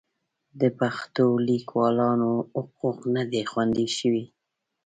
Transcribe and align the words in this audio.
د 0.59 0.61
پښتو 0.79 1.25
لیکوالانو 1.49 2.31
حقوق 2.55 2.99
نه 3.15 3.23
دي 3.31 3.43
خوندي 3.51 3.87
شوي. 3.97 4.25